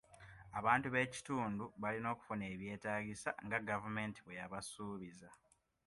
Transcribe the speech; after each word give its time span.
Abantu 0.59 0.87
b'ekitundu 0.93 1.63
balina 1.81 2.07
okufuna 2.13 2.43
ebyetaagisa 2.53 3.29
nga 3.45 3.57
gavumenti 3.69 4.19
bwe 4.21 4.37
yabasuubiza. 4.39 5.29